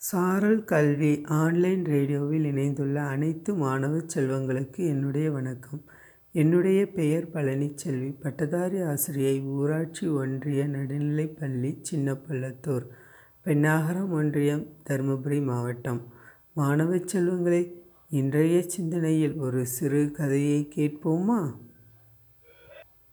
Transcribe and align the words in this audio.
சாரல் 0.00 0.64
கல்வி 0.64 1.22
ஆன்லைன் 1.28 1.84
ரேடியோவில் 1.84 2.44
இணைந்துள்ள 2.44 3.00
அனைத்து 3.02 3.54
மாணவ 3.54 3.96
செல்வங்களுக்கு 3.96 4.76
என்னுடைய 4.76 5.30
வணக்கம். 5.30 5.84
என்னுடைய 6.32 6.86
பெயர் 6.90 7.30
பழனிச்செல்வி. 7.30 8.14
பட்டதாரி 8.20 8.82
ஆசிரியை 8.82 9.40
ஊராட்சி 9.40 10.08
ஒன்றிய 10.08 10.66
நடுநிலைப்பள்ளி 10.66 11.82
சின்னப்பள்ளத்தூர் 11.90 12.86
பென்னாகரம் 13.44 14.10
ஒன்றியம் 14.10 14.66
தருமபுரி 14.88 15.44
மாவட்டம். 15.44 16.00
மாணவ 16.54 16.94
செல்வங்களே 16.94 17.72
இன்றைய 18.10 18.62
சிந்தனையில் 18.62 19.36
ஒரு 19.36 19.66
சிறு 19.66 20.10
கதையை 20.12 20.68
கேட்போமா? 20.74 21.54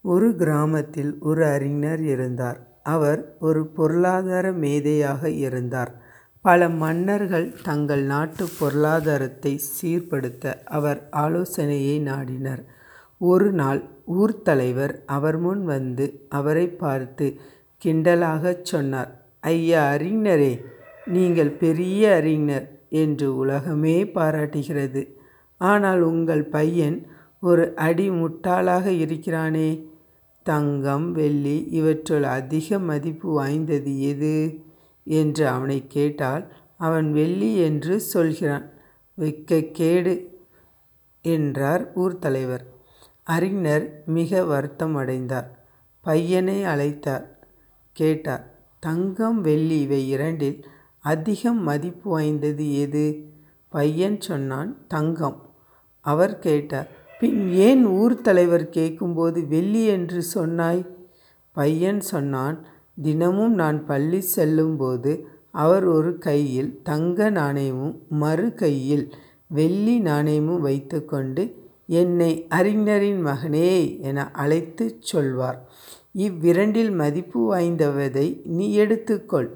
ஒரு 0.01 0.35
கிராமத்தில் 0.35 1.19
ஒரு 1.19 1.45
அறிஞர் 1.45 2.01
இருந்தார். 2.01 2.79
அவர் 2.83 3.35
ஒரு 3.39 3.67
பொருளாதார 3.67 4.51
மேதையாக 4.51 5.29
இருந்தார். 5.29 6.05
பல 6.47 6.69
மன்னர்கள் 6.69 7.55
தங்கள் 7.63 8.03
நாட்டு 8.03 8.47
பொருளாதாரத்தை 8.59 9.59
சீர்படுத்த 9.67 10.53
அவர் 10.63 11.07
ஆலோசனையை 11.11 11.99
நாடினர். 11.99 12.61
ஒரு 13.17 13.51
நாள் 13.51 13.81
ஊர்த் 14.05 14.43
தலைவர் 14.43 15.03
அவர் 15.05 15.37
முன் 15.37 15.65
வந்து 15.65 16.25
அவரை 16.29 16.67
பார்த்து 16.67 17.39
கிண்டலாகச் 17.85 18.61
சொன்னார் 18.61 19.11
ஐயா 19.39 19.93
அறிஞரே 19.93 20.63
நீங்கள் 21.05 21.49
பெரிய 21.49 22.15
அறிஞர் 22.15 22.67
என்று 22.89 23.35
உலகமே 23.35 24.03
பாராட்டுகிறது. 24.03 25.07
ஆனால் 25.57 26.01
உங்கள் 26.01 26.43
பையன் 26.43 27.07
ஒரு 27.41 27.75
அடி 27.75 28.09
முட்டாளாக 28.09 28.85
இருக்கிறானே. 28.85 29.89
தங்கம் 30.43 31.11
வெள்ளி 31.11 31.67
இவற்றுள் 31.71 32.23
அதிக 32.23 32.79
மதிப்பு 32.79 33.33
வாய்ந்தது 33.33 34.01
எது? 34.01 34.65
என்று 35.07 35.47
அவனை 35.47 35.87
கேட்டால் 35.87 36.53
அவன் 36.77 37.11
வெள்ளி 37.11 37.55
என்று 37.57 37.99
சொல்கிறான். 37.99 38.65
வெட்கக்கேடு 39.17 40.13
என்றார் 41.21 41.93
ஊர் 41.95 42.19
தலைவர் 42.19 42.65
அறிஞர் 43.23 44.03
மிக 44.05 44.43
வருத்தம் 44.43 44.95
அடைந்தார். 44.95 45.65
பையனை 46.01 46.63
அழைத்தார். 46.63 47.25
கேட்டார் 47.91 48.45
தங்கம் 48.79 49.41
வெள்ளி 49.41 49.81
இவை 49.81 50.09
இரண்டில் 50.09 50.65
அதிகம் 50.99 51.63
மதிப்பு 51.63 52.09
வாய்ந்தது 52.09 52.79
எது? 52.79 53.05
பையன் 53.69 54.21
சொன்னான் 54.21 54.87
தங்கம். 54.87 55.41
அவர் 55.99 56.39
கேட்டார் 56.39 56.87
பின் 57.19 57.51
ஏன் 57.51 57.85
ஊர் 57.85 58.21
தலைவர் 58.21 58.69
கேட்கும்போது 58.69 59.47
வெள்ளி 59.47 59.85
என்று 59.85 60.21
சொன்னாய்? 60.21 60.85
பையன் 61.51 61.99
சொன்னான் 61.99 62.65
தினமும் 63.01 63.53
நான் 63.53 63.85
பள்ளி 63.85 64.19
செல்லும்போது 64.19 65.27
அவர் 65.51 65.85
ஒரு 65.85 66.17
கையில் 66.17 66.79
தங்க 66.83 67.29
நாணயமும் 67.29 67.99
மறு 68.09 68.53
கையில் 68.53 69.13
வெள்ளி 69.47 69.99
நாணயமும் 69.99 70.59
வைத்துக்கொண்டு 70.59 71.65
என்னை 71.87 72.45
அறிஞரின் 72.49 73.25
மகனே 73.25 73.99
என 73.99 74.31
அழைத்துச் 74.31 75.01
சொல்வார். 75.01 75.69
இவ்விரண்டில் 76.13 76.91
மதிப்பு 76.91 77.55
வாய்ந்தவதை 77.55 78.41
நீ 78.45 78.77
எடுத்துக்கொள். 78.77 79.49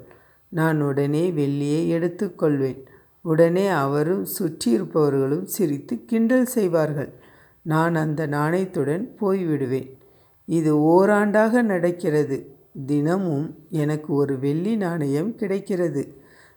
நான் 0.49 0.81
உடனே 0.81 1.31
வெள்ளியை 1.31 1.99
எடுத்துக்கொள்வேன். 1.99 2.85
உடனே 3.21 3.67
அவரும் 3.67 4.25
சுற்றியிருப்பவர்களும் 4.39 5.43
சிரித்து 5.43 6.05
கிண்டல் 6.05 6.45
செய்வார்கள். 6.45 7.13
நான் 7.61 7.95
அந்த 7.95 8.27
நாணயத்துடன் 8.27 9.09
போய்விடுவேன். 9.21 9.97
இது 10.45 10.77
ஓராண்டாக 10.77 11.61
நடக்கிறது. 11.61 12.50
தினமும் 12.87 13.47
எனக்கு 13.69 14.13
ஒரு 14.13 14.39
வெள்ளி 14.39 14.75
நாணயம் 14.75 15.35
கிடைக்கிறது. 15.35 16.03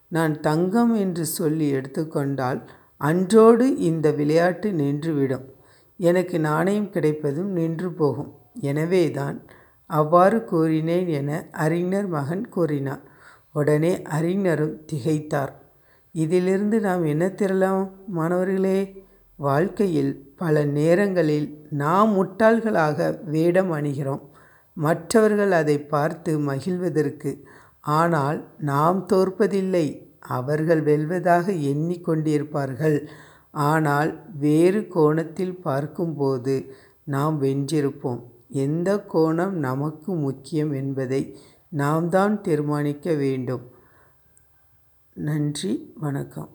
நான் 0.08 0.40
தங்கம் 0.40 0.94
என்று 0.94 1.26
சொல்லி 1.26 1.68
எடுத்துக்கொண்டால் 1.68 2.60
அன்றோடு 2.96 3.76
இந்த 3.78 4.10
விளையாட்டு 4.10 4.70
நின்றுவிடும். 4.72 5.46
எனக்கு 5.96 6.40
நாணயம் 6.40 6.90
கிடைப்பதும் 6.90 7.50
நின்று 7.50 7.92
போகும். 7.92 8.30
எனவே 8.60 9.10
தான் 9.10 9.42
அவ்வாறு 9.86 10.44
கூறினேன் 10.44 11.08
என 11.08 11.30
அறிஞர் 11.50 12.06
மகன் 12.06 12.48
கூறினார். 12.48 13.02
உடனே 13.52 14.02
அறிஞரும் 14.02 14.76
திகைத்தார். 14.92 15.52
இதிலிருந்து 16.14 16.80
நாம் 16.80 17.04
என்ன 17.04 17.24
தெரியலாம் 17.26 17.90
மாணவர்களே? 18.06 18.78
வாழ்க்கையில் 19.38 20.12
பல 20.36 20.64
நேரங்களில் 20.64 21.48
நாம் 21.70 22.10
முட்டாள்களாக 22.16 23.20
வேடம் 23.24 23.72
அணிகிறோம். 23.72 24.22
மற்றவர்கள் 24.76 25.50
அதை 25.50 25.78
பார்த்து 25.80 26.38
மகிழ்வதற்கு. 26.38 27.42
ஆனால் 27.80 28.38
நாம் 28.58 29.06
தோற்பதில்லை 29.12 29.86
அவர்கள் 30.20 30.82
வெல்வதாக 30.82 31.46
எண்ணிக்கொண்டிருப்பார்கள். 31.72 32.98
ஆனால் 33.52 34.10
வேறு 34.38 34.88
கோணத்தில் 34.88 35.56
பார்க்கும்போது 35.60 36.54
நாம் 37.04 37.36
வென்றிருப்போம். 37.42 38.22
எந்த 38.48 38.90
கோணம் 39.12 39.54
நமக்கு 39.68 40.14
முக்கியம் 40.14 40.72
என்பதை 40.72 41.22
நாம் 41.68 42.08
தான் 42.08 42.40
தீர்மானிக்க 42.40 43.12
வேண்டும். 43.14 43.64
நன்றி 45.16 45.92
வணக்கம். 46.00 46.50